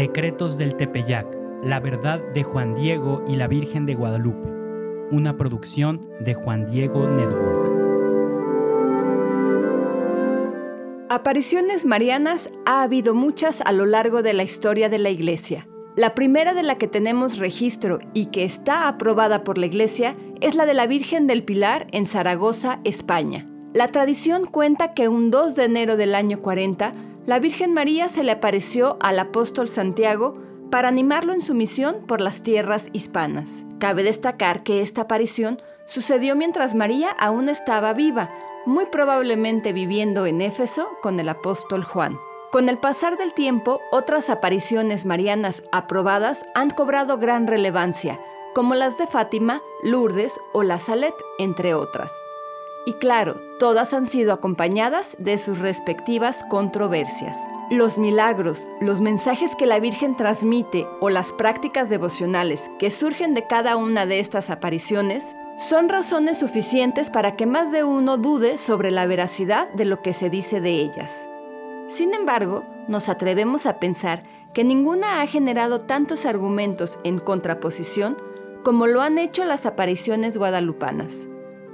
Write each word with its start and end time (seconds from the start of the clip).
Secretos 0.00 0.56
del 0.56 0.76
Tepeyac, 0.76 1.26
la 1.62 1.78
verdad 1.78 2.22
de 2.32 2.42
Juan 2.42 2.74
Diego 2.74 3.22
y 3.28 3.36
la 3.36 3.48
Virgen 3.48 3.84
de 3.84 3.94
Guadalupe, 3.94 4.48
una 5.10 5.36
producción 5.36 6.08
de 6.20 6.32
Juan 6.32 6.64
Diego 6.64 7.06
Network. 7.06 7.70
Apariciones 11.10 11.84
marianas 11.84 12.48
ha 12.64 12.80
habido 12.80 13.12
muchas 13.12 13.60
a 13.60 13.72
lo 13.72 13.84
largo 13.84 14.22
de 14.22 14.32
la 14.32 14.42
historia 14.42 14.88
de 14.88 14.98
la 14.98 15.10
Iglesia. 15.10 15.68
La 15.96 16.14
primera 16.14 16.54
de 16.54 16.62
la 16.62 16.78
que 16.78 16.88
tenemos 16.88 17.36
registro 17.36 17.98
y 18.14 18.30
que 18.30 18.44
está 18.44 18.88
aprobada 18.88 19.44
por 19.44 19.58
la 19.58 19.66
Iglesia 19.66 20.16
es 20.40 20.54
la 20.54 20.64
de 20.64 20.72
la 20.72 20.86
Virgen 20.86 21.26
del 21.26 21.42
Pilar 21.42 21.88
en 21.92 22.06
Zaragoza, 22.06 22.80
España. 22.84 23.46
La 23.74 23.88
tradición 23.88 24.46
cuenta 24.46 24.94
que 24.94 25.08
un 25.08 25.30
2 25.30 25.56
de 25.56 25.64
enero 25.64 25.98
del 25.98 26.14
año 26.14 26.40
40, 26.40 26.94
la 27.30 27.38
Virgen 27.38 27.72
María 27.72 28.08
se 28.08 28.24
le 28.24 28.32
apareció 28.32 28.96
al 28.98 29.16
apóstol 29.20 29.68
Santiago 29.68 30.34
para 30.68 30.88
animarlo 30.88 31.32
en 31.32 31.42
su 31.42 31.54
misión 31.54 32.04
por 32.08 32.20
las 32.20 32.42
tierras 32.42 32.88
hispanas. 32.92 33.62
Cabe 33.78 34.02
destacar 34.02 34.64
que 34.64 34.82
esta 34.82 35.02
aparición 35.02 35.62
sucedió 35.86 36.34
mientras 36.34 36.74
María 36.74 37.10
aún 37.10 37.48
estaba 37.48 37.92
viva, 37.92 38.30
muy 38.66 38.86
probablemente 38.86 39.72
viviendo 39.72 40.26
en 40.26 40.40
Éfeso 40.40 40.88
con 41.02 41.20
el 41.20 41.28
apóstol 41.28 41.84
Juan. 41.84 42.18
Con 42.50 42.68
el 42.68 42.78
pasar 42.78 43.16
del 43.16 43.32
tiempo, 43.32 43.80
otras 43.92 44.28
apariciones 44.28 45.06
marianas 45.06 45.62
aprobadas 45.70 46.44
han 46.56 46.70
cobrado 46.70 47.18
gran 47.18 47.46
relevancia, 47.46 48.18
como 48.56 48.74
las 48.74 48.98
de 48.98 49.06
Fátima, 49.06 49.62
Lourdes 49.84 50.40
o 50.52 50.64
la 50.64 50.80
Salet, 50.80 51.14
entre 51.38 51.74
otras. 51.74 52.10
Y 52.86 52.94
claro, 52.94 53.34
todas 53.58 53.92
han 53.92 54.06
sido 54.06 54.32
acompañadas 54.32 55.14
de 55.18 55.38
sus 55.38 55.58
respectivas 55.58 56.42
controversias. 56.48 57.36
Los 57.70 57.98
milagros, 57.98 58.68
los 58.80 59.00
mensajes 59.00 59.54
que 59.54 59.66
la 59.66 59.78
Virgen 59.78 60.16
transmite 60.16 60.86
o 61.00 61.10
las 61.10 61.30
prácticas 61.32 61.88
devocionales 61.88 62.70
que 62.78 62.90
surgen 62.90 63.34
de 63.34 63.46
cada 63.46 63.76
una 63.76 64.06
de 64.06 64.18
estas 64.18 64.50
apariciones 64.50 65.22
son 65.58 65.88
razones 65.90 66.38
suficientes 66.38 67.10
para 67.10 67.36
que 67.36 67.44
más 67.44 67.70
de 67.70 67.84
uno 67.84 68.16
dude 68.16 68.56
sobre 68.56 68.90
la 68.90 69.06
veracidad 69.06 69.68
de 69.74 69.84
lo 69.84 70.00
que 70.00 70.14
se 70.14 70.30
dice 70.30 70.60
de 70.60 70.72
ellas. 70.72 71.28
Sin 71.90 72.14
embargo, 72.14 72.64
nos 72.88 73.08
atrevemos 73.08 73.66
a 73.66 73.78
pensar 73.78 74.24
que 74.54 74.64
ninguna 74.64 75.20
ha 75.20 75.26
generado 75.26 75.82
tantos 75.82 76.24
argumentos 76.24 76.98
en 77.04 77.18
contraposición 77.18 78.16
como 78.64 78.86
lo 78.86 79.02
han 79.02 79.18
hecho 79.18 79.44
las 79.44 79.66
apariciones 79.66 80.36
guadalupanas. 80.36 81.29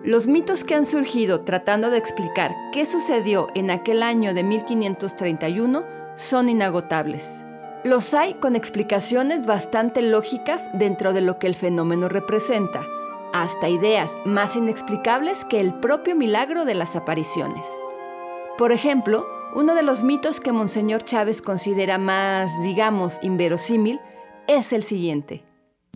Los 0.07 0.29
mitos 0.29 0.63
que 0.63 0.77
han 0.77 0.87
surgido 0.87 1.41
tratando 1.41 1.91
de 1.91 1.99
explicar 1.99 2.55
qué 2.73 2.87
sucedió 2.87 3.49
en 3.57 3.73
aquel 3.73 4.05
año 4.05 4.35
de 4.35 4.45
1531 4.45 5.83
son 6.15 6.49
inagotables. 6.49 7.43
Los 7.85 8.15
hay 8.15 8.35
con 8.35 8.55
explicaciones 8.55 9.47
bastante 9.47 10.03
lógicas 10.03 10.63
dentro 10.73 11.13
de 11.13 11.23
lo 11.23 11.41
que 11.41 11.49
el 11.49 11.57
fenómeno 11.57 12.09
representa, 12.09 12.87
hasta 13.33 13.69
ideas 13.69 14.13
más 14.25 14.55
inexplicables 14.55 15.45
que 15.45 15.61
el 15.61 15.75
propio 15.81 16.15
milagro 16.15 16.65
de 16.65 16.75
las 16.77 16.95
apariciones. 16.95 17.67
Por 18.59 18.71
ejemplo, 18.71 19.27
uno 19.57 19.75
de 19.75 19.83
los 19.83 20.05
mitos 20.05 20.39
que 20.39 20.53
Monseñor 20.53 21.03
Chávez 21.03 21.43
considera 21.43 21.99
más, 21.99 22.49
digamos, 22.63 23.19
inverosímil 23.23 23.99
es 24.47 24.73
el 24.73 24.85
siguiente. 24.85 25.43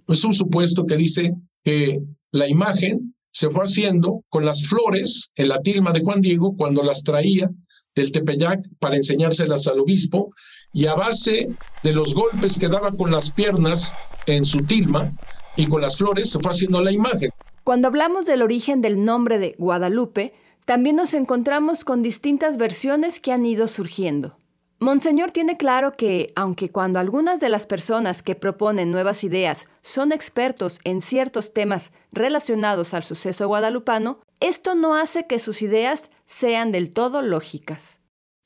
Es 0.08 0.24
un 0.24 0.32
supuesto 0.32 0.84
que 0.84 0.96
dice 0.96 1.30
que 1.62 1.94
la 2.32 2.48
imagen 2.48 3.14
se 3.30 3.50
fue 3.50 3.64
haciendo 3.64 4.22
con 4.28 4.44
las 4.44 4.66
flores 4.66 5.30
en 5.36 5.48
la 5.48 5.58
tilma 5.58 5.92
de 5.92 6.00
Juan 6.00 6.20
Diego 6.20 6.54
cuando 6.56 6.82
las 6.82 7.02
traía 7.02 7.50
del 7.94 8.12
Tepeyac 8.12 8.60
para 8.78 8.96
enseñárselas 8.96 9.66
al 9.66 9.80
obispo 9.80 10.32
y 10.72 10.86
a 10.86 10.94
base 10.94 11.48
de 11.82 11.92
los 11.92 12.14
golpes 12.14 12.58
que 12.58 12.68
daba 12.68 12.92
con 12.92 13.10
las 13.10 13.32
piernas 13.32 13.96
en 14.26 14.44
su 14.44 14.62
tilma 14.62 15.12
y 15.56 15.66
con 15.66 15.80
las 15.80 15.96
flores 15.96 16.30
se 16.30 16.38
fue 16.38 16.50
haciendo 16.50 16.80
la 16.80 16.92
imagen. 16.92 17.30
Cuando 17.64 17.88
hablamos 17.88 18.26
del 18.26 18.42
origen 18.42 18.80
del 18.80 19.04
nombre 19.04 19.38
de 19.38 19.54
Guadalupe, 19.58 20.32
también 20.64 20.96
nos 20.96 21.14
encontramos 21.14 21.84
con 21.84 22.02
distintas 22.02 22.56
versiones 22.56 23.20
que 23.20 23.32
han 23.32 23.44
ido 23.44 23.66
surgiendo. 23.66 24.36
Monseñor 24.82 25.30
tiene 25.30 25.58
claro 25.58 25.92
que, 25.94 26.32
aunque 26.34 26.70
cuando 26.70 26.98
algunas 26.98 27.38
de 27.38 27.50
las 27.50 27.66
personas 27.66 28.22
que 28.22 28.34
proponen 28.34 28.90
nuevas 28.90 29.24
ideas 29.24 29.68
son 29.82 30.10
expertos 30.10 30.78
en 30.84 31.02
ciertos 31.02 31.52
temas 31.52 31.90
relacionados 32.12 32.94
al 32.94 33.04
suceso 33.04 33.46
guadalupano, 33.46 34.20
esto 34.40 34.74
no 34.74 34.94
hace 34.94 35.26
que 35.26 35.38
sus 35.38 35.60
ideas 35.60 36.10
sean 36.24 36.72
del 36.72 36.92
todo 36.92 37.20
lógicas. 37.20 37.98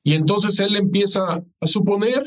Y 0.03 0.15
entonces 0.15 0.59
él 0.59 0.75
empieza 0.75 1.21
a 1.61 1.67
suponer 1.69 2.25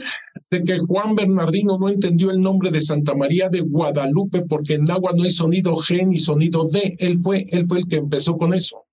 de 0.50 0.64
que 0.64 0.78
Juan 0.78 1.14
Bernardino 1.14 1.78
no 1.78 1.90
entendió 1.90 2.32
el 2.32 2.40
nombre 2.40 2.72
de 2.72 2.80
Santa 2.80 3.14
María 3.14 3.50
de 3.50 3.60
Guadalupe 3.60 4.44
porque 4.48 4.76
en 4.76 4.90
agua 4.90 5.12
no 5.14 5.24
hay 5.24 5.32
sonido 5.32 5.74
G 5.74 6.08
ni 6.08 6.18
sonido 6.18 6.66
D. 6.72 6.96
Él 7.00 7.18
fue, 7.22 7.46
él 7.50 7.66
fue 7.68 7.80
el 7.80 7.88
que 7.88 7.98
empezó 7.98 8.38
con 8.38 8.54
eso. 8.54 8.86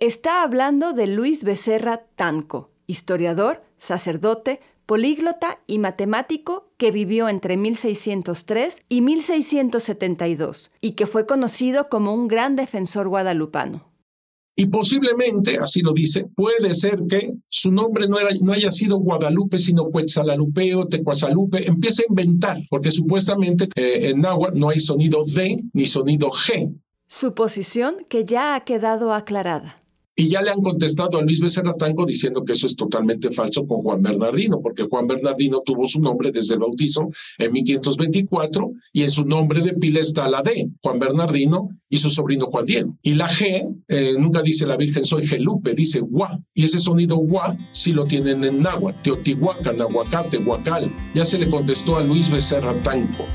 Está 0.00 0.42
hablando 0.42 0.92
de 0.92 1.06
Luis 1.06 1.44
Becerra 1.44 2.04
Tanco, 2.16 2.72
historiador, 2.88 3.62
sacerdote, 3.78 4.60
políglota 4.86 5.58
y 5.66 5.78
matemático 5.78 6.70
que 6.76 6.90
vivió 6.90 7.28
entre 7.28 7.56
1603 7.56 8.82
y 8.88 9.00
1672 9.00 10.70
y 10.80 10.92
que 10.92 11.06
fue 11.06 11.26
conocido 11.26 11.88
como 11.88 12.14
un 12.14 12.28
gran 12.28 12.56
defensor 12.56 13.08
guadalupano. 13.08 13.96
Y 14.58 14.68
posiblemente, 14.68 15.58
así 15.58 15.82
lo 15.82 15.92
dice, 15.92 16.24
puede 16.34 16.72
ser 16.72 17.00
que 17.06 17.34
su 17.46 17.70
nombre 17.70 18.08
no, 18.08 18.18
era, 18.18 18.30
no 18.40 18.54
haya 18.54 18.70
sido 18.70 18.98
Guadalupe, 18.98 19.58
sino 19.58 19.90
Cuetzalalupeo, 19.90 20.86
Tecuazalupe. 20.86 21.68
Empieza 21.68 22.02
a 22.02 22.06
inventar, 22.08 22.56
porque 22.70 22.90
supuestamente 22.90 23.68
eh, 23.76 24.08
en 24.08 24.20
náhuatl 24.20 24.58
no 24.58 24.70
hay 24.70 24.78
sonido 24.78 25.24
D 25.26 25.62
ni 25.74 25.84
sonido 25.84 26.30
G. 26.30 26.74
Suposición 27.06 28.06
que 28.08 28.24
ya 28.24 28.54
ha 28.54 28.64
quedado 28.64 29.12
aclarada. 29.12 29.82
Y 30.18 30.28
ya 30.28 30.40
le 30.40 30.50
han 30.50 30.62
contestado 30.62 31.18
a 31.18 31.22
Luis 31.22 31.40
Becerra 31.40 31.74
Tango 31.76 32.06
diciendo 32.06 32.42
que 32.42 32.52
eso 32.52 32.66
es 32.66 32.74
totalmente 32.74 33.30
falso 33.32 33.66
con 33.66 33.82
Juan 33.82 34.00
Bernardino, 34.00 34.62
porque 34.62 34.84
Juan 34.84 35.06
Bernardino 35.06 35.60
tuvo 35.62 35.86
su 35.86 36.00
nombre 36.00 36.32
desde 36.32 36.54
el 36.54 36.60
bautizo 36.60 37.10
en 37.36 37.52
1524 37.52 38.72
y 38.94 39.02
en 39.02 39.10
su 39.10 39.26
nombre 39.26 39.60
de 39.60 39.74
pila 39.74 40.00
está 40.00 40.26
la 40.26 40.40
D, 40.40 40.70
Juan 40.82 40.98
Bernardino 40.98 41.68
y 41.90 41.98
su 41.98 42.08
sobrino 42.08 42.46
Juan 42.46 42.64
Diego. 42.64 42.96
Y 43.02 43.12
la 43.12 43.28
G, 43.28 43.82
eh, 43.88 44.14
nunca 44.18 44.40
dice 44.40 44.66
la 44.66 44.78
Virgen 44.78 45.04
soy 45.04 45.26
Gelupe, 45.26 45.74
dice 45.74 46.00
Gua. 46.00 46.40
Y 46.54 46.64
ese 46.64 46.78
sonido 46.78 47.16
Gua 47.16 47.54
sí 47.72 47.92
lo 47.92 48.06
tienen 48.06 48.42
en 48.42 48.62
náhuatl, 48.62 49.02
Teotihuacán, 49.02 49.78
Aguacate, 49.82 50.38
Huacal. 50.38 50.90
Ya 51.14 51.26
se 51.26 51.38
le 51.38 51.50
contestó 51.50 51.96
a 51.96 52.02
Luis 52.02 52.30
Becerra 52.30 52.80
Tanco. 52.82 53.26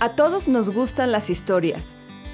A 0.00 0.16
todos 0.16 0.48
nos 0.48 0.70
gustan 0.70 1.12
las 1.12 1.28
historias 1.28 1.84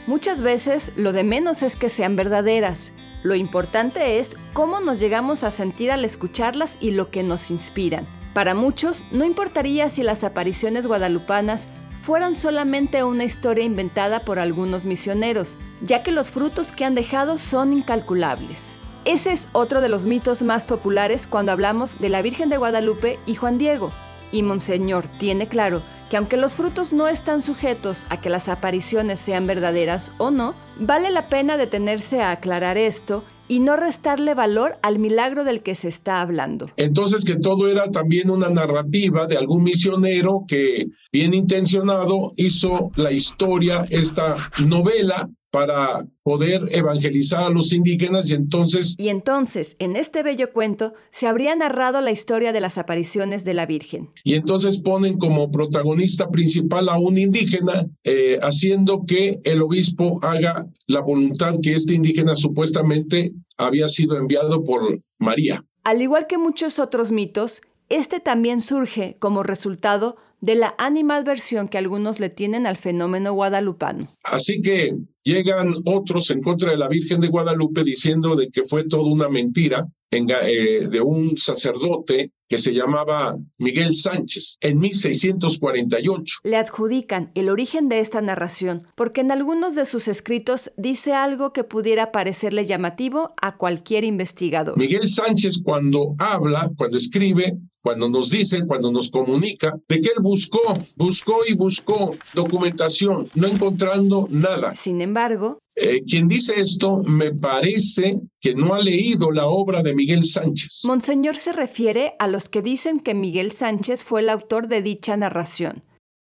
Muchas 0.09 0.41
veces 0.41 0.91
lo 0.97 1.13
de 1.13 1.23
menos 1.23 1.63
es 1.63 1.77
que 1.77 1.91
sean 1.91 2.17
verdaderas, 2.17 2.93
lo 3.23 3.35
importante 3.35 4.19
es 4.19 4.37
cómo 4.55 4.81
nos 4.81 5.01
llegamos 5.01 5.45
a 5.45 5.51
sentir 5.51 5.91
al 5.91 6.03
escucharlas 6.03 6.79
y 6.81 6.93
lo 6.93 7.11
que 7.11 7.23
nos 7.23 7.51
inspiran. 7.51 8.07
Para 8.33 8.55
muchos, 8.55 9.05
no 9.13 9.27
importaría 9.27 9.91
si 9.91 10.03
las 10.03 10.25
apariciones 10.25 10.87
guadalupanas 10.87 11.69
fueran 12.01 12.37
solamente 12.37 13.05
una 13.05 13.25
historia 13.25 13.65
inventada 13.65 14.21
por 14.21 14.39
algunos 14.39 14.87
misioneros, 14.87 15.59
ya 15.83 16.03
que 16.03 16.11
los 16.11 16.31
frutos 16.31 16.73
que 16.73 16.87
han 16.87 16.95
dejado 16.95 17.37
son 17.37 17.75
incalculables. 17.75 18.63
Ese 19.05 19.35
es 19.35 19.47
otro 19.53 19.83
de 19.83 19.91
los 19.91 20.07
mitos 20.07 20.41
más 20.41 20.67
populares 20.67 21.27
cuando 21.27 21.53
hablamos 21.53 22.01
de 22.01 22.09
la 22.09 22.23
Virgen 22.23 22.49
de 22.49 22.57
Guadalupe 22.57 23.19
y 23.27 23.35
Juan 23.35 23.59
Diego. 23.59 23.91
Y 24.33 24.43
Monseñor 24.43 25.07
tiene 25.19 25.49
claro 25.49 25.83
que 26.11 26.17
aunque 26.17 26.37
los 26.37 26.55
frutos 26.55 26.93
no 26.93 27.09
están 27.09 27.43
sujetos 27.43 28.05
a 28.09 28.21
que 28.21 28.31
las 28.31 28.49
apariciones 28.49 29.19
sean 29.19 29.47
verdaderas 29.47 30.13
o 30.19 30.31
no, 30.31 30.55
vale 30.79 31.11
la 31.11 31.29
pena 31.29 31.57
detenerse 31.57 32.21
a 32.21 32.31
aclarar 32.31 32.79
esto 32.79 33.25
y 33.49 33.61
no 33.61 33.77
restarle 33.77 34.35
valor 34.35 34.79
al 34.83 34.99
milagro 34.99 35.43
del 35.45 35.63
que 35.63 35.75
se 35.75 35.89
está 35.89 36.21
hablando. 36.21 36.71
Entonces 36.77 37.25
que 37.25 37.37
todo 37.37 37.67
era 37.67 37.89
también 37.91 38.31
una 38.31 38.51
narrativa 38.51 39.27
de 39.27 39.37
algún 39.37 39.65
misionero 39.65 40.45
que 40.47 40.87
bien 41.13 41.35
intencionado 41.35 42.33
hizo 42.37 42.91
la 42.97 43.11
historia, 43.11 43.85
esta 43.91 44.37
novela 44.59 45.31
para 45.59 46.07
poder 46.23 46.61
evangelizar 46.71 47.43
a 47.43 47.51
los 47.51 47.73
indígenas 47.73 48.31
y 48.31 48.35
entonces... 48.35 48.95
Y 48.97 49.09
entonces, 49.09 49.75
en 49.81 49.97
este 49.97 50.23
bello 50.23 50.53
cuento, 50.53 50.95
se 51.11 51.27
habría 51.27 51.57
narrado 51.57 52.01
la 52.01 52.13
historia 52.13 52.53
de 52.53 52.61
las 52.61 52.79
apariciones 52.79 53.43
de 53.43 53.55
la 53.55 53.67
Virgen. 53.67 54.11
Y 54.23 54.35
entonces 54.35 54.81
ponen 54.81 55.19
como 55.19 55.51
protagonista 55.51 56.29
principal 56.29 56.89
a 56.89 56.97
un 56.97 57.19
indígena, 57.19 57.89
eh, 58.05 58.39
haciendo 58.41 59.03
que 59.05 59.41
el 59.43 59.61
obispo 59.61 60.21
haga 60.23 60.65
la 60.87 61.01
voluntad 61.01 61.57
que 61.61 61.75
este 61.75 61.95
indígena 61.95 62.37
supuestamente 62.37 63.33
había 63.57 63.89
sido 63.89 64.17
enviado 64.17 64.63
por 64.63 65.01
María. 65.19 65.65
Al 65.83 66.03
igual 66.03 66.29
que 66.29 66.39
muchos 66.39 66.79
otros 66.79 67.11
mitos, 67.11 67.63
este 67.89 68.21
también 68.21 68.61
surge 68.61 69.17
como 69.19 69.43
resultado 69.43 70.19
de 70.41 70.55
la 70.55 70.75
animadversión 70.79 71.69
que 71.69 71.79
algunos 71.79 72.21
le 72.21 72.31
tienen 72.31 72.67
al 72.67 72.77
fenómeno 72.77 73.33
guadalupano. 73.33 74.09
Así 74.23 74.61
que 74.61 74.95
llegan 75.25 75.75
otros 75.85 76.31
en 76.31 76.41
contra 76.43 76.71
de 76.71 76.77
la 76.77 76.89
Virgen 76.89 77.21
de 77.21 77.29
Guadalupe 77.29 77.83
diciendo 77.85 78.37
de 78.37 78.49
que 78.49 78.65
fue 78.65 78.85
toda 78.85 79.11
una 79.11 79.29
mentira 79.29 79.87
eh, 80.11 80.89
de 80.91 81.01
un 81.03 81.37
sacerdote 81.37 82.33
que 82.49 82.57
se 82.57 82.73
llamaba 82.73 83.37
Miguel 83.59 83.95
Sánchez 83.95 84.57
en 84.63 84.79
1648. 84.79 86.37
Le 86.45 86.57
adjudican 86.57 87.31
el 87.35 87.51
origen 87.51 87.91
de 87.91 88.01
esta 88.01 88.23
narración 88.23 88.87
porque 88.97 89.21
en 89.21 89.31
algunos 89.33 89.75
de 89.75 89.85
sus 89.85 90.09
escritos 90.09 90.73
dice 90.79 91.13
algo 91.13 91.53
que 91.53 91.63
pudiera 91.63 92.11
parecerle 92.11 92.65
llamativo 92.65 93.35
a 93.43 93.59
cualquier 93.59 94.05
investigador. 94.05 94.79
Miguel 94.79 95.07
Sánchez 95.09 95.61
cuando 95.63 96.15
habla, 96.19 96.71
cuando 96.79 96.97
escribe, 96.97 97.59
cuando 97.83 98.09
nos 98.09 98.31
dice, 98.31 98.65
cuando 98.67 98.91
nos 98.91 99.11
comunica, 99.11 99.79
de 99.89 100.01
que 100.01 100.09
él 100.09 100.23
buscó, 100.23 100.61
buscó 100.97 101.41
y 101.47 101.55
buscó 101.55 102.17
documentación, 102.35 103.29
no 103.35 103.47
encontrando 103.47 104.27
nada. 104.31 104.75
Sin 104.75 105.01
embargo, 105.01 105.59
eh, 105.77 106.03
quien 106.05 106.27
dice 106.27 106.59
esto 106.59 106.99
me 107.05 107.33
parece 107.33 108.21
que 108.41 108.55
no 108.55 108.75
ha 108.75 108.81
leído 108.81 109.31
la 109.31 109.47
obra 109.47 109.83
de 109.83 109.95
Miguel 109.95 110.25
Sánchez. 110.25 110.83
Monseñor 110.85 111.37
se 111.37 111.53
refiere 111.53 112.15
a 112.19 112.27
los 112.27 112.49
que 112.49 112.63
dicen 112.63 113.01
que 113.01 113.15
Miguel 113.15 113.53
Sánchez 113.53 114.03
fue 114.03 114.21
el 114.21 114.29
autor 114.29 114.67
de 114.69 114.83
dicha 114.83 115.17
narración. 115.17 115.85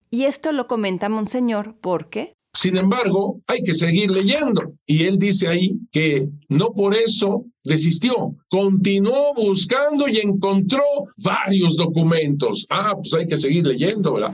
Y 0.10 0.24
esto 0.26 0.52
lo 0.52 0.68
comenta 0.68 1.10
Monseñor 1.10 1.76
porque... 1.82 2.34
Sin 2.56 2.78
embargo, 2.78 3.42
hay 3.48 3.62
que 3.64 3.74
seguir 3.74 4.10
leyendo. 4.10 4.62
Y 4.86 5.04
él 5.04 5.18
dice 5.18 5.50
ahí 5.50 5.78
que 5.92 6.30
no 6.48 6.70
por 6.74 6.96
eso 6.96 7.44
desistió, 7.66 8.16
continuó 8.50 9.34
buscando 9.36 10.08
y 10.08 10.20
encontró 10.20 10.82
varios 11.18 11.76
documentos. 11.76 12.66
Ah, 12.70 12.94
pues 12.96 13.14
hay 13.14 13.28
que 13.28 13.36
seguir 13.36 13.68
leyendo, 13.68 14.14
¿verdad? 14.14 14.34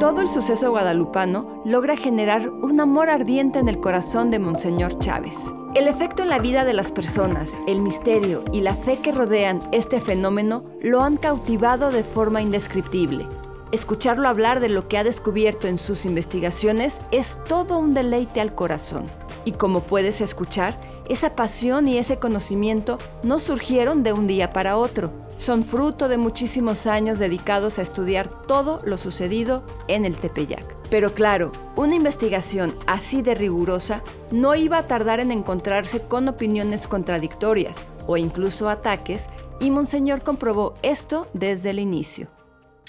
Todo 0.00 0.22
el 0.22 0.28
suceso 0.28 0.70
guadalupano 0.70 1.62
logra 1.64 1.96
generar 1.96 2.48
un 2.48 2.80
amor 2.80 3.10
ardiente 3.10 3.60
en 3.60 3.68
el 3.68 3.78
corazón 3.78 4.32
de 4.32 4.40
Monseñor 4.40 4.98
Chávez. 4.98 5.36
El 5.76 5.86
efecto 5.86 6.24
en 6.24 6.30
la 6.30 6.40
vida 6.40 6.64
de 6.64 6.72
las 6.72 6.90
personas, 6.90 7.52
el 7.68 7.80
misterio 7.80 8.42
y 8.52 8.62
la 8.62 8.74
fe 8.74 8.98
que 9.00 9.12
rodean 9.12 9.60
este 9.70 10.00
fenómeno 10.00 10.64
lo 10.82 11.00
han 11.00 11.16
cautivado 11.16 11.92
de 11.92 12.02
forma 12.02 12.42
indescriptible. 12.42 13.24
Escucharlo 13.72 14.28
hablar 14.28 14.58
de 14.58 14.68
lo 14.68 14.88
que 14.88 14.98
ha 14.98 15.04
descubierto 15.04 15.68
en 15.68 15.78
sus 15.78 16.04
investigaciones 16.04 16.96
es 17.12 17.36
todo 17.44 17.78
un 17.78 17.94
deleite 17.94 18.40
al 18.40 18.54
corazón. 18.54 19.04
Y 19.44 19.52
como 19.52 19.82
puedes 19.82 20.20
escuchar, 20.20 20.80
esa 21.08 21.36
pasión 21.36 21.86
y 21.86 21.96
ese 21.96 22.18
conocimiento 22.18 22.98
no 23.22 23.38
surgieron 23.38 24.02
de 24.02 24.12
un 24.12 24.26
día 24.26 24.52
para 24.52 24.76
otro, 24.76 25.12
son 25.36 25.64
fruto 25.64 26.08
de 26.08 26.18
muchísimos 26.18 26.86
años 26.86 27.18
dedicados 27.18 27.78
a 27.78 27.82
estudiar 27.82 28.28
todo 28.28 28.82
lo 28.84 28.96
sucedido 28.96 29.62
en 29.88 30.04
el 30.04 30.16
Tepeyac. 30.16 30.64
Pero 30.90 31.14
claro, 31.14 31.52
una 31.76 31.94
investigación 31.94 32.74
así 32.86 33.22
de 33.22 33.34
rigurosa 33.34 34.02
no 34.32 34.54
iba 34.54 34.78
a 34.78 34.86
tardar 34.86 35.20
en 35.20 35.32
encontrarse 35.32 36.02
con 36.02 36.28
opiniones 36.28 36.86
contradictorias 36.86 37.78
o 38.06 38.16
incluso 38.16 38.68
ataques, 38.68 39.26
y 39.60 39.70
Monseñor 39.70 40.22
comprobó 40.22 40.74
esto 40.82 41.28
desde 41.32 41.70
el 41.70 41.78
inicio. 41.78 42.28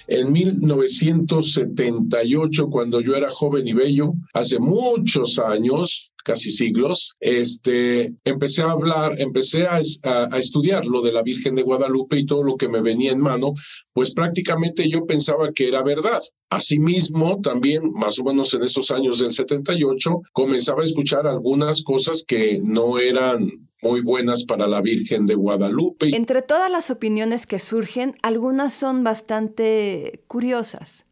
En 0.07 0.31
1978, 0.31 2.69
cuando 2.69 3.01
yo 3.01 3.15
era 3.15 3.29
joven 3.29 3.67
y 3.67 3.73
bello, 3.73 4.13
hace 4.33 4.57
muchos 4.59 5.37
años, 5.39 6.11
casi 6.23 6.51
siglos, 6.51 7.15
este, 7.19 8.13
empecé 8.23 8.61
a 8.63 8.71
hablar, 8.71 9.19
empecé 9.19 9.63
a, 9.63 9.81
a, 10.03 10.37
estudiar 10.37 10.85
lo 10.85 11.01
de 11.01 11.11
la 11.11 11.23
Virgen 11.23 11.55
de 11.55 11.63
Guadalupe 11.63 12.17
y 12.19 12.25
todo 12.25 12.43
lo 12.43 12.55
que 12.57 12.69
me 12.69 12.81
venía 12.81 13.11
en 13.11 13.19
mano, 13.19 13.53
pues 13.93 14.13
prácticamente 14.13 14.89
yo 14.89 15.05
pensaba 15.05 15.51
que 15.53 15.67
era 15.67 15.83
verdad. 15.83 16.21
Asimismo, 16.49 17.41
también 17.41 17.81
más 17.93 18.17
o 18.19 18.23
menos 18.23 18.53
en 18.53 18.63
esos 18.63 18.91
años 18.91 19.19
del 19.19 19.31
78, 19.31 20.21
comenzaba 20.31 20.79
a 20.81 20.85
escuchar 20.85 21.27
algunas 21.27 21.83
cosas 21.83 22.23
que 22.27 22.59
no 22.63 22.99
eran 22.99 23.49
muy 23.81 24.01
buenas 24.01 24.45
para 24.45 24.67
la 24.67 24.81
Virgen 24.81 25.25
de 25.25 25.35
Guadalupe. 25.35 26.15
Entre 26.15 26.41
todas 26.41 26.71
las 26.71 26.91
opiniones 26.91 27.47
que 27.47 27.59
surgen, 27.59 28.15
algunas 28.21 28.73
son 28.73 29.03
bastante 29.03 30.23
curiosas, 30.27 31.05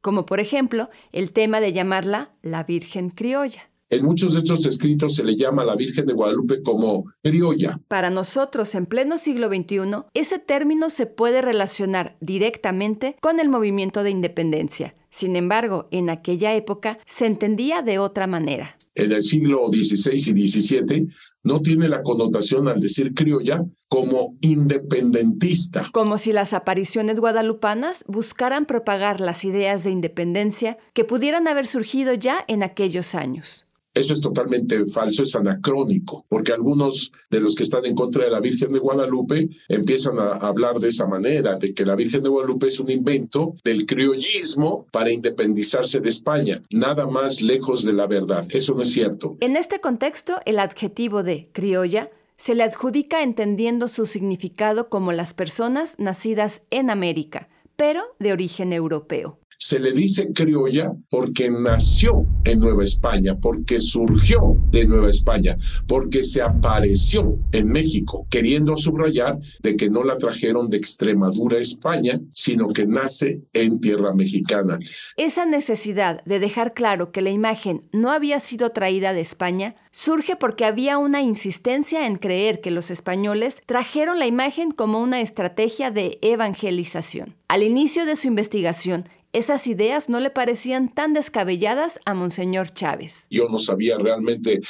como 0.00 0.26
por 0.26 0.40
ejemplo 0.40 0.90
el 1.12 1.32
tema 1.32 1.60
de 1.60 1.72
llamarla 1.72 2.34
la 2.42 2.64
Virgen 2.64 3.10
criolla. 3.10 3.70
En 3.88 4.04
muchos 4.04 4.34
de 4.34 4.40
estos 4.40 4.66
escritos 4.66 5.14
se 5.14 5.22
le 5.22 5.36
llama 5.36 5.62
a 5.62 5.64
la 5.64 5.76
Virgen 5.76 6.06
de 6.06 6.12
Guadalupe 6.12 6.60
como 6.60 7.04
criolla. 7.22 7.78
Para 7.86 8.10
nosotros, 8.10 8.74
en 8.74 8.86
pleno 8.86 9.16
siglo 9.16 9.48
XXI, 9.48 10.06
ese 10.12 10.40
término 10.40 10.90
se 10.90 11.06
puede 11.06 11.40
relacionar 11.40 12.16
directamente 12.20 13.14
con 13.20 13.38
el 13.38 13.48
movimiento 13.48 14.02
de 14.02 14.10
independencia. 14.10 14.96
Sin 15.10 15.36
embargo, 15.36 15.86
en 15.92 16.10
aquella 16.10 16.56
época 16.56 16.98
se 17.06 17.26
entendía 17.26 17.82
de 17.82 18.00
otra 18.00 18.26
manera. 18.26 18.76
En 18.96 19.12
el 19.12 19.22
siglo 19.22 19.68
XVI 19.70 20.14
y 20.14 20.46
XVII 20.48 21.08
no 21.46 21.60
tiene 21.60 21.88
la 21.88 22.02
connotación 22.02 22.68
al 22.68 22.80
decir 22.80 23.14
criolla 23.14 23.64
como 23.88 24.36
independentista. 24.40 25.84
Como 25.92 26.18
si 26.18 26.32
las 26.32 26.52
apariciones 26.52 27.20
guadalupanas 27.20 28.04
buscaran 28.08 28.66
propagar 28.66 29.20
las 29.20 29.44
ideas 29.44 29.84
de 29.84 29.90
independencia 29.90 30.76
que 30.92 31.04
pudieran 31.04 31.46
haber 31.46 31.68
surgido 31.68 32.14
ya 32.14 32.44
en 32.48 32.64
aquellos 32.64 33.14
años. 33.14 33.65
Eso 33.96 34.12
es 34.12 34.20
totalmente 34.20 34.84
falso, 34.86 35.22
es 35.22 35.34
anacrónico, 35.36 36.26
porque 36.28 36.52
algunos 36.52 37.12
de 37.30 37.40
los 37.40 37.54
que 37.54 37.62
están 37.62 37.86
en 37.86 37.94
contra 37.94 38.26
de 38.26 38.30
la 38.30 38.40
Virgen 38.40 38.70
de 38.70 38.78
Guadalupe 38.78 39.48
empiezan 39.68 40.18
a 40.18 40.32
hablar 40.32 40.74
de 40.74 40.88
esa 40.88 41.06
manera, 41.06 41.56
de 41.56 41.72
que 41.72 41.86
la 41.86 41.94
Virgen 41.94 42.22
de 42.22 42.28
Guadalupe 42.28 42.66
es 42.66 42.78
un 42.78 42.90
invento 42.90 43.54
del 43.64 43.86
criollismo 43.86 44.84
para 44.92 45.10
independizarse 45.10 46.00
de 46.00 46.10
España, 46.10 46.60
nada 46.70 47.06
más 47.06 47.40
lejos 47.40 47.86
de 47.86 47.94
la 47.94 48.06
verdad. 48.06 48.44
Eso 48.50 48.74
no 48.74 48.82
es 48.82 48.92
cierto. 48.92 49.38
En 49.40 49.56
este 49.56 49.80
contexto, 49.80 50.40
el 50.44 50.58
adjetivo 50.58 51.22
de 51.22 51.48
criolla 51.52 52.10
se 52.36 52.54
le 52.54 52.64
adjudica 52.64 53.22
entendiendo 53.22 53.88
su 53.88 54.04
significado 54.04 54.90
como 54.90 55.12
las 55.12 55.32
personas 55.32 55.94
nacidas 55.96 56.60
en 56.68 56.90
América, 56.90 57.48
pero 57.76 58.02
de 58.18 58.32
origen 58.32 58.74
europeo. 58.74 59.38
Se 59.68 59.80
le 59.80 59.90
dice 59.90 60.28
criolla 60.32 60.92
porque 61.10 61.50
nació 61.50 62.24
en 62.44 62.60
Nueva 62.60 62.84
España, 62.84 63.36
porque 63.42 63.80
surgió 63.80 64.56
de 64.70 64.86
Nueva 64.86 65.10
España, 65.10 65.56
porque 65.88 66.22
se 66.22 66.40
apareció 66.40 67.36
en 67.50 67.66
México, 67.70 68.28
queriendo 68.30 68.76
subrayar 68.76 69.40
de 69.64 69.74
que 69.74 69.90
no 69.90 70.04
la 70.04 70.18
trajeron 70.18 70.70
de 70.70 70.76
Extremadura, 70.76 71.58
España, 71.58 72.20
sino 72.32 72.68
que 72.68 72.86
nace 72.86 73.40
en 73.52 73.80
tierra 73.80 74.14
mexicana. 74.14 74.78
Esa 75.16 75.46
necesidad 75.46 76.22
de 76.24 76.38
dejar 76.38 76.72
claro 76.72 77.10
que 77.10 77.20
la 77.20 77.30
imagen 77.30 77.82
no 77.90 78.12
había 78.12 78.38
sido 78.38 78.70
traída 78.70 79.14
de 79.14 79.22
España 79.22 79.74
surge 79.90 80.36
porque 80.36 80.64
había 80.64 80.98
una 80.98 81.22
insistencia 81.22 82.06
en 82.06 82.18
creer 82.18 82.60
que 82.60 82.70
los 82.70 82.92
españoles 82.92 83.62
trajeron 83.66 84.20
la 84.20 84.26
imagen 84.26 84.70
como 84.70 85.00
una 85.00 85.22
estrategia 85.22 85.90
de 85.90 86.18
evangelización. 86.20 87.34
Al 87.48 87.62
inicio 87.62 88.04
de 88.04 88.16
su 88.16 88.26
investigación, 88.26 89.08
esas 89.36 89.66
ideas 89.66 90.08
no 90.08 90.18
le 90.18 90.30
parecían 90.30 90.88
tan 90.88 91.12
descabelladas 91.12 92.00
a 92.06 92.14
Monseñor 92.14 92.72
Chávez. 92.72 93.26
Yo 93.28 93.48
no 93.50 93.58
sabía 93.58 93.98
realmente 93.98 94.60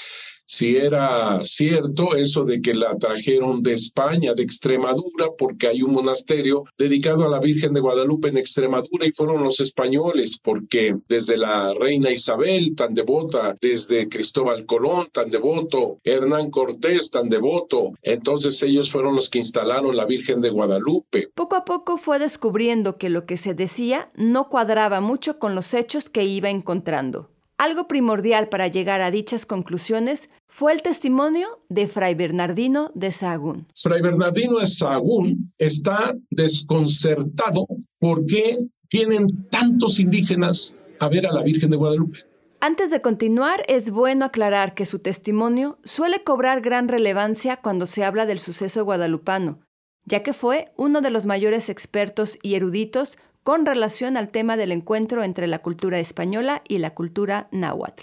si 0.47 0.77
era 0.77 1.41
cierto 1.43 2.15
eso 2.15 2.45
de 2.45 2.61
que 2.61 2.73
la 2.75 2.97
trajeron 2.97 3.63
de 3.63 3.73
España, 3.73 4.33
de 4.35 4.45
Extremadura, 4.45 5.27
porque 5.37 5.67
hay 5.67 5.83
un 5.83 5.93
monasterio 5.93 6.63
dedicado 6.79 7.25
a 7.25 7.29
la 7.29 7.41
Virgen 7.41 7.75
de 7.75 7.81
Guadalupe 7.81 8.29
en 8.29 8.39
Extremadura 8.39 9.07
y 9.07 9.13
fueron 9.13 9.43
los 9.43 9.61
españoles, 9.61 10.39
porque 10.43 10.97
desde 11.09 11.37
la 11.37 11.75
reina 11.75 12.11
Isabel 12.11 12.75
tan 12.77 12.95
devota, 12.95 13.57
desde 13.61 14.09
Cristóbal 14.09 14.67
Colón 14.67 15.09
tan 15.13 15.31
devoto, 15.31 15.99
Hernán 16.05 16.51
Cortés 16.51 17.11
tan 17.11 17.29
devoto, 17.29 17.93
entonces 18.03 18.63
ellos 18.63 18.91
fueron 18.91 19.17
los 19.17 19.29
que 19.29 19.39
instalaron 19.39 19.97
la 19.97 20.05
Virgen 20.05 20.41
de 20.41 20.51
Guadalupe. 20.51 21.29
Poco 21.35 21.57
a 21.57 21.65
poco 21.65 21.97
fue 21.97 22.19
descubriendo 22.19 22.99
que 22.99 23.09
lo 23.09 23.27
que 23.27 23.37
se 23.37 23.55
decía 23.55 24.11
no 24.15 24.49
cuadraba 24.49 25.01
mucho 25.01 25.39
con 25.39 25.55
los 25.55 25.75
hechos 25.75 26.09
que 26.09 26.25
iba 26.25 26.51
encontrando. 26.51 27.31
Algo 27.59 27.89
primordial 27.89 28.51
para 28.51 28.69
llegar 28.69 29.01
a 29.01 29.11
dichas 29.11 29.47
conclusiones 29.47 30.29
fue 30.47 30.73
el 30.73 30.83
testimonio 30.83 31.63
de 31.71 31.89
Fray 31.89 32.15
Bernardino 32.15 32.91
de 32.95 33.13
Sahagún. 33.13 33.65
Fray 33.75 34.03
Bernardino 34.03 34.59
de 34.59 34.67
Sahagún 34.67 35.55
está 35.57 36.15
desconcertado 36.31 37.67
porque 37.99 38.59
tienen 38.91 39.49
tantos 39.49 40.01
indígenas 40.01 40.77
a 41.01 41.09
ver 41.09 41.27
a 41.27 41.33
la 41.33 41.43
Virgen 41.43 41.71
de 41.71 41.77
Guadalupe. 41.77 42.19
Antes 42.61 42.91
de 42.91 43.01
continuar, 43.01 43.65
es 43.69 43.91
bueno 43.91 44.27
aclarar 44.27 44.75
que 44.75 44.85
su 44.85 44.99
testimonio 44.99 45.79
suele 45.83 46.23
cobrar 46.25 46.61
gran 46.61 46.89
relevancia 46.89 47.57
cuando 47.59 47.87
se 47.87 48.05
habla 48.05 48.27
del 48.27 48.39
suceso 48.39 48.85
guadalupano, 48.85 49.61
ya 50.05 50.23
que 50.23 50.35
fue 50.35 50.67
uno 50.77 51.01
de 51.01 51.11
los 51.11 51.25
mayores 51.25 51.71
expertos 51.71 52.39
y 52.43 52.55
eruditos 52.55 53.17
con 53.47 53.65
relación 53.65 54.17
al 54.17 54.31
tema 54.31 54.57
del 54.57 54.73
encuentro 54.73 55.23
entre 55.23 55.47
la 55.47 55.61
cultura 55.61 56.01
española 56.01 56.63
y 56.67 56.79
la 56.79 56.95
cultura 56.95 57.47
náhuatl. 57.53 58.03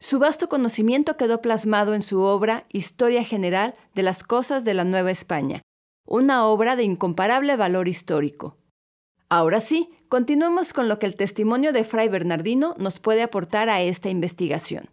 Su 0.00 0.18
vasto 0.18 0.48
conocimiento 0.48 1.18
quedó 1.18 1.42
plasmado 1.42 1.92
en 1.92 2.00
su 2.00 2.22
obra 2.22 2.64
Historia 2.72 3.22
General 3.24 3.74
de 3.94 4.02
las 4.02 4.22
Cosas 4.22 4.64
de 4.64 4.72
la 4.72 4.84
Nueva 4.84 5.10
España, 5.10 5.60
una 6.06 6.46
obra 6.46 6.76
de 6.76 6.84
incomparable 6.84 7.56
valor 7.56 7.88
histórico. 7.88 8.56
Ahora 9.28 9.60
sí, 9.60 9.90
continuemos 10.08 10.72
con 10.72 10.88
lo 10.88 10.98
que 10.98 11.04
el 11.04 11.16
testimonio 11.16 11.74
de 11.74 11.84
Fray 11.84 12.08
Bernardino 12.08 12.74
nos 12.78 13.00
puede 13.00 13.22
aportar 13.22 13.68
a 13.68 13.82
esta 13.82 14.08
investigación. 14.08 14.88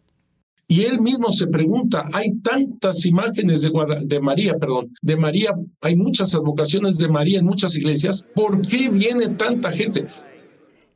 Y 0.72 0.86
él 0.86 1.02
mismo 1.02 1.34
se 1.34 1.48
pregunta, 1.48 2.06
hay 2.14 2.32
tantas 2.42 3.06
imágenes 3.06 3.62
de, 3.62 3.72
de 4.06 4.22
María, 4.22 4.54
perdón, 4.54 4.94
de 5.02 5.18
María, 5.18 5.54
hay 5.82 5.98
muchas 5.98 6.34
advocaciones 6.34 6.98
de 6.98 7.10
María 7.10 7.40
en 7.40 7.46
muchas 7.46 7.76
iglesias, 7.76 8.26
¿por 8.34 8.62
qué 8.62 8.88
viene 8.88 9.28
tanta 9.28 9.70
gente? 9.74 10.06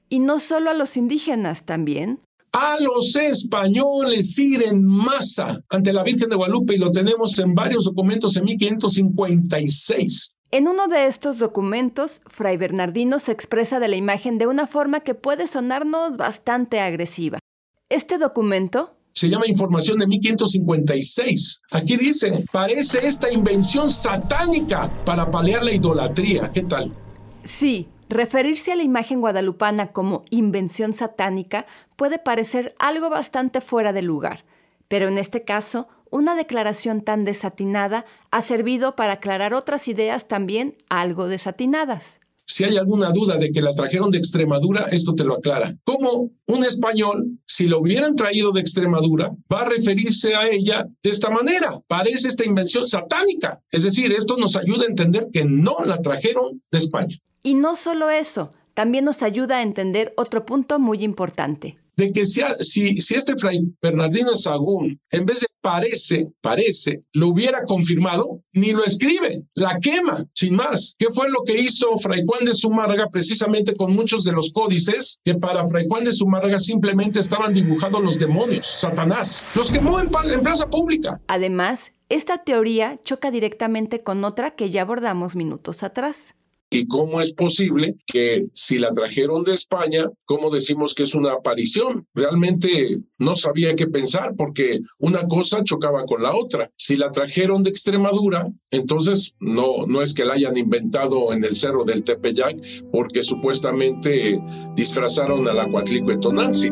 Y 0.08 0.20
no 0.20 0.40
solo 0.40 0.70
a 0.70 0.74
los 0.74 0.96
indígenas, 0.96 1.66
también 1.66 2.22
a 2.54 2.78
los 2.80 3.18
españoles 3.18 4.40
ir 4.40 4.64
en 4.64 4.86
masa 4.86 5.60
ante 5.70 5.92
la 5.92 6.04
Virgen 6.04 6.30
de 6.30 6.38
Guadalupe 6.38 6.76
y 6.76 6.78
lo 6.78 6.90
tenemos 6.90 7.38
en 7.40 7.54
varios 7.54 7.84
documentos 7.84 8.38
en 8.38 8.46
1556. 8.46 10.30
En 10.52 10.70
uno 10.70 10.88
de 10.88 11.08
estos 11.08 11.38
documentos, 11.38 12.22
Fray 12.28 12.56
Bernardino 12.56 13.20
se 13.20 13.34
expresa 13.34 13.82
de 13.82 13.90
la 13.90 13.98
imagen 13.98 14.38
de 14.38 14.48
una 14.48 14.68
forma 14.68 15.02
que 15.02 15.16
puede 15.16 15.48
sonarnos 15.48 16.16
bastante 16.16 16.80
agresiva. 16.80 17.40
Este 17.90 18.18
documento 18.18 18.96
se 19.16 19.30
llama 19.30 19.48
Información 19.48 19.98
de 19.98 20.08
1556. 20.08 21.62
Aquí 21.72 21.96
dice, 21.96 22.44
parece 22.52 23.06
esta 23.06 23.32
invención 23.32 23.88
satánica 23.88 24.92
para 25.06 25.32
paliar 25.32 25.64
la 25.64 25.72
idolatría. 25.72 26.52
¿Qué 26.52 26.64
tal? 26.64 26.92
Sí, 27.46 27.88
referirse 28.10 28.74
a 28.74 28.76
la 28.76 28.84
imagen 28.84 29.22
guadalupana 29.22 29.94
como 29.94 30.26
invención 30.32 30.94
satánica 30.94 31.66
puede 31.96 32.20
parecer 32.20 32.76
algo 32.78 33.10
bastante 33.10 33.62
fuera 33.62 33.94
de 33.94 34.02
lugar, 34.02 34.44
pero 34.90 35.08
en 35.08 35.18
este 35.18 35.46
caso 35.46 35.88
una 36.12 36.36
declaración 36.36 37.02
tan 37.02 37.24
desatinada 37.24 38.06
ha 38.32 38.42
servido 38.42 38.98
para 38.98 39.14
aclarar 39.14 39.54
otras 39.54 39.88
ideas 39.88 40.28
también 40.28 40.76
algo 40.90 41.30
desatinadas. 41.30 42.20
Si 42.46 42.64
hay 42.64 42.78
alguna 42.78 43.12
duda 43.12 43.38
de 43.38 43.52
que 43.52 43.62
la 43.62 43.74
trajeron 43.74 44.12
de 44.12 44.20
Extremadura, 44.20 44.88
esto 44.92 45.14
te 45.14 45.24
lo 45.24 45.36
aclara. 45.36 45.76
Como 45.84 46.32
un 46.46 46.64
español, 46.64 47.40
si 47.46 47.66
lo 47.66 47.80
hubieran 47.82 48.16
traído 48.16 48.52
de 48.52 48.62
Extremadura, 48.62 49.32
va 49.52 49.62
a 49.62 49.70
referirse 49.70 50.36
a 50.36 50.48
ella 50.48 50.86
de 51.02 51.10
esta 51.10 51.30
manera. 51.30 51.80
Parece 51.88 52.28
esta 52.28 52.46
invención 52.46 52.86
satánica. 52.86 53.62
Es 53.72 53.84
decir, 53.84 54.12
esto 54.12 54.38
nos 54.38 54.56
ayuda 54.56 54.84
a 54.84 54.90
entender 54.90 55.28
que 55.34 55.46
no 55.46 55.78
la 55.86 56.02
trajeron 56.02 56.62
de 56.72 56.78
España. 56.78 57.18
Y 57.42 57.56
no 57.56 57.76
solo 57.76 58.10
eso, 58.10 58.52
también 58.74 59.06
nos 59.06 59.24
ayuda 59.24 59.58
a 59.58 59.62
entender 59.64 60.14
otro 60.16 60.46
punto 60.46 60.80
muy 60.80 61.04
importante 61.04 61.78
de 61.98 62.12
que 62.12 62.26
si, 62.26 62.42
este 63.16 63.34
fray 63.38 63.60
Bernardino 63.82 64.36
Sagún, 64.36 65.00
en 65.10 65.26
vez 65.26 65.42
de 65.42 65.48
parece, 65.62 66.32
parece, 66.42 67.04
lo 67.14 67.30
hubiera 67.30 67.64
confirmado, 67.64 68.42
ni 68.54 68.72
lo 68.72 68.84
escribe, 68.86 69.44
la 69.56 69.80
quema, 69.80 70.24
sin 70.34 70.56
más. 70.56 70.94
¿Qué 70.98 71.08
fue 71.10 71.28
lo 71.30 71.42
que 71.44 71.60
hizo 71.60 71.88
fray 71.98 72.22
Juan 72.26 72.46
de 72.46 72.54
Zumárraga 72.54 73.08
precisamente 73.08 73.76
con 73.76 73.96
muchos 73.96 74.24
de 74.24 74.32
los 74.32 74.52
códices 74.52 75.20
que 75.24 75.36
para 75.36 75.66
fray 75.66 75.86
Juan 75.90 76.04
de 76.04 76.12
Zumárraga 76.12 76.60
simplemente 76.60 77.20
estaban 77.20 77.54
dibujados 77.54 78.02
los 78.02 78.20
demonios, 78.20 78.68
Satanás? 78.68 79.46
Los 79.56 79.72
quemó 79.72 80.00
en 80.00 80.10
plaza 80.10 80.68
pública. 80.70 81.20
Además, 81.28 81.92
esta 82.10 82.44
teoría 82.44 83.00
choca 83.04 83.32
directamente 83.32 84.04
con 84.04 84.24
otra 84.24 84.56
que 84.56 84.70
ya 84.70 84.84
abordamos 84.84 85.36
minutos 85.36 85.82
atrás. 85.82 86.36
¿Y 86.70 86.88
cómo 86.88 87.22
es 87.22 87.34
posible 87.34 87.96
que 88.06 88.44
si 88.54 88.80
la 88.80 88.92
trajeron 88.92 89.44
de 89.44 89.54
España, 89.54 90.10
cómo 90.26 90.50
decimos 90.50 90.94
que 90.94 91.04
es 91.04 91.14
una 91.14 91.34
aparición? 91.34 92.08
Realmente 92.14 92.98
no 93.20 93.36
sabía 93.36 93.76
qué 93.76 93.88
pensar 93.88 94.34
porque 94.36 94.80
una 95.00 95.26
cosa 95.28 95.64
chocaba 95.64 96.06
con 96.06 96.24
la 96.24 96.36
otra. 96.36 96.70
Si 96.76 96.96
la 96.96 97.12
trajeron 97.12 97.64
de 97.64 97.70
Extremadura, 97.70 98.48
entonces 98.72 99.36
no, 99.40 99.86
no 99.88 100.02
es 100.02 100.14
que 100.14 100.26
la 100.26 100.34
hayan 100.34 100.58
inventado 100.58 101.34
en 101.34 101.44
el 101.44 101.56
cerro 101.56 101.86
del 101.86 102.04
Tepeyac 102.04 102.58
porque 102.92 103.22
supuestamente 103.24 104.42
disfrazaron 104.76 105.48
a 105.48 105.54
la 105.54 105.68
Tonanzi. 106.20 106.70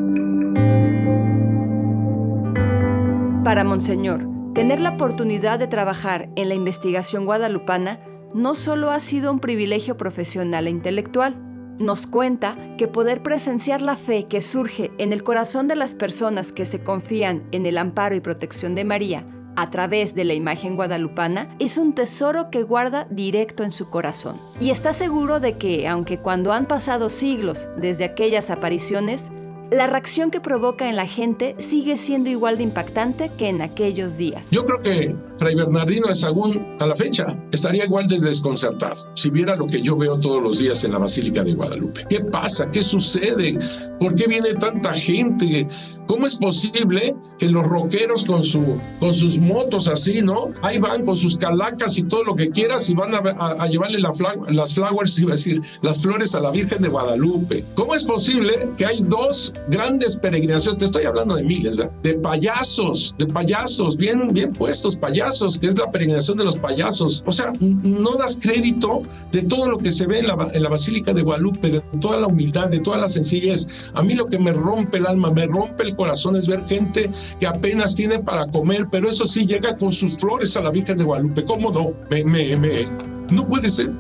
Para 3.43 3.63
Monseñor, 3.63 4.25
tener 4.53 4.79
la 4.79 4.91
oportunidad 4.91 5.59
de 5.59 5.67
trabajar 5.67 6.29
en 6.35 6.49
la 6.49 6.55
investigación 6.55 7.25
guadalupana 7.25 7.99
no 8.33 8.55
solo 8.55 8.91
ha 8.91 8.99
sido 8.99 9.31
un 9.31 9.39
privilegio 9.39 9.97
profesional 9.97 10.67
e 10.67 10.71
intelectual, 10.71 11.35
nos 11.79 12.07
cuenta 12.07 12.57
que 12.77 12.87
poder 12.87 13.23
presenciar 13.23 13.81
la 13.81 13.95
fe 13.95 14.25
que 14.25 14.41
surge 14.41 14.91
en 14.97 15.11
el 15.11 15.23
corazón 15.23 15.67
de 15.67 15.75
las 15.75 15.95
personas 15.95 16.51
que 16.51 16.65
se 16.65 16.83
confían 16.83 17.43
en 17.51 17.65
el 17.65 17.77
amparo 17.77 18.15
y 18.15 18.19
protección 18.19 18.75
de 18.75 18.85
María 18.85 19.25
a 19.55 19.69
través 19.69 20.15
de 20.15 20.23
la 20.23 20.33
imagen 20.33 20.75
guadalupana 20.75 21.55
es 21.59 21.77
un 21.77 21.93
tesoro 21.93 22.49
que 22.49 22.63
guarda 22.63 23.05
directo 23.09 23.63
en 23.63 23.71
su 23.71 23.89
corazón. 23.89 24.37
Y 24.59 24.71
está 24.71 24.93
seguro 24.93 25.39
de 25.39 25.57
que, 25.57 25.87
aunque 25.87 26.17
cuando 26.17 26.53
han 26.53 26.65
pasado 26.65 27.09
siglos 27.09 27.67
desde 27.77 28.05
aquellas 28.05 28.49
apariciones, 28.49 29.29
la 29.71 29.87
reacción 29.87 30.29
que 30.29 30.39
provoca 30.39 30.89
en 30.89 30.95
la 30.95 31.07
gente 31.07 31.55
sigue 31.59 31.97
siendo 31.97 32.29
igual 32.29 32.57
de 32.57 32.63
impactante 32.63 33.31
que 33.37 33.49
en 33.49 33.61
aquellos 33.61 34.17
días. 34.17 34.47
Yo 34.51 34.65
creo 34.65 34.81
que 34.81 35.15
Fray 35.37 35.55
Bernardino 35.55 36.07
de 36.07 36.15
Sagún, 36.15 36.75
a 36.79 36.85
la 36.85 36.95
fecha, 36.95 37.37
estaría 37.51 37.85
igual 37.85 38.07
de 38.07 38.19
desconcertado 38.19 39.09
si 39.13 39.29
viera 39.29 39.55
lo 39.55 39.65
que 39.67 39.81
yo 39.81 39.97
veo 39.97 40.19
todos 40.19 40.41
los 40.41 40.59
días 40.59 40.83
en 40.83 40.91
la 40.91 40.97
Basílica 40.97 41.43
de 41.43 41.53
Guadalupe. 41.53 42.05
¿Qué 42.09 42.21
pasa? 42.21 42.69
¿Qué 42.71 42.83
sucede? 42.83 43.57
¿Por 43.99 44.15
qué 44.15 44.27
viene 44.27 44.53
tanta 44.55 44.93
gente? 44.93 45.67
¿Cómo 46.07 46.27
es 46.27 46.35
posible 46.35 47.15
que 47.39 47.49
los 47.49 47.65
rockeros 47.65 48.25
con, 48.25 48.43
su, 48.43 48.77
con 48.99 49.13
sus 49.13 49.39
motos 49.39 49.87
así, 49.87 50.21
¿no? 50.21 50.51
Ahí 50.61 50.77
van 50.77 51.05
con 51.05 51.15
sus 51.15 51.37
calacas 51.37 51.97
y 51.97 52.03
todo 52.03 52.23
lo 52.23 52.35
que 52.35 52.49
quieras 52.49 52.89
y 52.89 52.93
van 52.93 53.13
a, 53.15 53.67
llevarle 53.67 53.99
la 53.99 54.11
las 54.49 54.73
flowers, 54.73 55.19
iba 55.19 55.31
a 55.31 55.35
decir, 55.35 55.61
las 55.81 56.01
flores 56.01 56.35
a 56.35 56.39
la 56.39 56.51
Virgen 56.51 56.81
de 56.81 56.89
Guadalupe. 56.89 57.65
¿Cómo 57.73 57.95
es 57.95 58.03
posible 58.03 58.71
que 58.77 58.85
hay 58.85 59.01
dos 59.03 59.53
grandes 59.69 60.17
peregrinaciones? 60.17 60.77
Te 60.77 60.85
estoy 60.85 61.05
hablando 61.05 61.35
de 61.35 61.43
miles, 61.43 61.77
¿verdad? 61.77 61.93
De 62.03 62.15
payasos, 62.15 63.15
de 63.17 63.25
payasos, 63.27 63.95
bien, 63.97 64.33
bien 64.33 64.51
puestos 64.51 64.95
payasos, 64.95 65.22
que 65.59 65.67
es 65.67 65.77
la 65.77 65.89
peregrinación 65.89 66.37
de 66.37 66.43
los 66.43 66.57
payasos. 66.57 67.23
O 67.25 67.31
sea, 67.31 67.53
no 67.59 68.11
das 68.15 68.39
crédito 68.41 69.03
de 69.31 69.43
todo 69.43 69.69
lo 69.69 69.77
que 69.77 69.91
se 69.91 70.05
ve 70.05 70.19
en 70.19 70.27
la, 70.27 70.49
en 70.53 70.63
la 70.63 70.69
Basílica 70.69 71.13
de 71.13 71.21
Guadalupe, 71.21 71.69
de 71.69 71.81
toda 71.99 72.19
la 72.19 72.27
humildad, 72.27 72.69
de 72.69 72.79
toda 72.79 72.97
la 72.97 73.09
sencillez. 73.09 73.67
A 73.93 74.03
mí 74.03 74.13
lo 74.15 74.27
que 74.27 74.39
me 74.39 74.51
rompe 74.51 74.97
el 74.97 75.07
alma, 75.07 75.31
me 75.31 75.47
rompe 75.47 75.83
el 75.83 75.95
corazón 75.95 76.35
es 76.35 76.47
ver 76.47 76.65
gente 76.67 77.09
que 77.39 77.47
apenas 77.47 77.95
tiene 77.95 78.19
para 78.19 78.47
comer, 78.47 78.87
pero 78.91 79.09
eso 79.09 79.25
sí 79.25 79.45
llega 79.45 79.77
con 79.77 79.93
sus 79.93 80.17
flores 80.17 80.55
a 80.57 80.61
la 80.61 80.71
Virgen 80.71 80.97
de 80.97 81.03
Guadalupe. 81.03 81.43
¿Cómo 81.43 81.71
no? 81.71 81.93
Me, 82.09 82.23
me, 82.23 82.55
me. 82.55 82.87
No 83.29 83.47
puede 83.47 83.69
ser. 83.69 83.91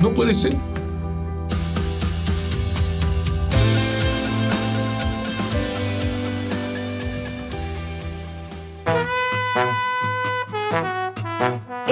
No 0.00 0.10
puede 0.10 0.34
ser. 0.34 0.69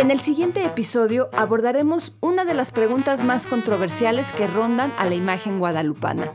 En 0.08 0.12
el 0.12 0.20
siguiente 0.20 0.64
episodio 0.64 1.28
abordaremos 1.36 2.16
una 2.20 2.46
de 2.46 2.54
las 2.54 2.72
preguntas 2.72 3.24
más 3.24 3.46
controversiales 3.46 4.24
que 4.38 4.46
rondan 4.46 4.90
a 4.96 5.04
la 5.04 5.14
imagen 5.14 5.58
guadalupana. 5.58 6.32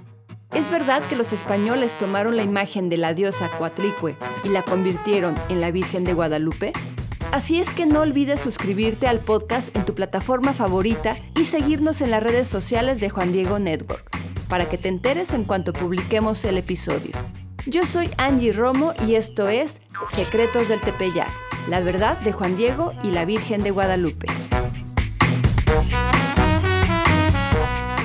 ¿Es 0.52 0.70
verdad 0.70 1.02
que 1.10 1.16
los 1.16 1.34
españoles 1.34 1.92
tomaron 1.94 2.36
la 2.36 2.44
imagen 2.44 2.88
de 2.90 2.98
la 2.98 3.16
diosa 3.16 3.50
Coatlicue 3.58 4.16
y 4.44 4.50
la 4.50 4.62
convirtieron 4.62 5.34
en 5.50 5.60
la 5.60 5.72
Virgen 5.72 6.04
de 6.04 6.14
Guadalupe? 6.14 6.72
Así 7.32 7.60
es 7.60 7.68
que 7.72 7.88
no 7.88 8.02
olvides 8.02 8.42
suscribirte 8.42 9.08
al 9.08 9.18
podcast 9.18 9.76
en 9.76 9.86
tu 9.86 9.96
plataforma 9.96 10.54
favorita 10.54 11.16
y 11.36 11.46
seguirnos 11.46 12.02
en 12.02 12.12
las 12.12 12.22
redes 12.22 12.48
sociales 12.48 13.02
de 13.02 13.10
Juan 13.10 13.32
Diego 13.32 13.58
Network 13.58 14.08
para 14.50 14.70
que 14.70 14.78
te 14.78 14.90
enteres 14.90 15.34
en 15.34 15.46
cuanto 15.46 15.74
publiquemos 15.74 16.46
el 16.46 16.60
episodio. 16.60 17.14
Yo 17.66 17.88
soy 17.88 18.12
Angie 18.18 18.54
Romo 18.54 18.94
y 19.08 19.16
esto 19.16 19.50
es 19.50 19.80
Secretos 20.14 20.70
del 20.70 20.80
Tepeyac, 20.80 21.32
la 21.70 21.80
verdad 21.80 22.20
de 22.20 22.32
Juan 22.32 22.58
Diego 22.58 22.92
y 23.04 23.12
la 23.12 23.26
Virgen 23.26 23.64
de 23.64 23.72
Guadalupe. 23.72 24.28